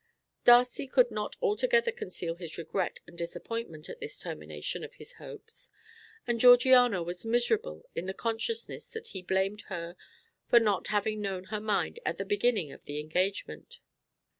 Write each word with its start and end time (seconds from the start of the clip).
Darcy 0.43 0.87
could 0.87 1.11
not 1.11 1.35
altogether 1.43 1.91
conceal 1.91 2.33
his 2.33 2.57
regret 2.57 3.01
and 3.05 3.15
disappointment 3.15 3.87
at 3.87 3.99
this 3.99 4.17
termination 4.19 4.83
of 4.83 4.95
his 4.95 5.11
hopes, 5.21 5.69
and 6.25 6.39
Georgiana 6.39 7.03
was 7.03 7.23
miserable 7.23 7.87
in 7.93 8.07
the 8.07 8.13
consciousness 8.15 8.87
that 8.89 9.09
he 9.09 9.21
blamed 9.21 9.61
her 9.67 9.95
for 10.49 10.59
not 10.59 10.87
having 10.87 11.21
known 11.21 11.43
her 11.53 11.61
mind 11.61 11.99
at 12.03 12.17
the 12.17 12.25
beginning 12.25 12.71
of 12.71 12.85
the 12.85 12.99
engagement. 12.99 13.77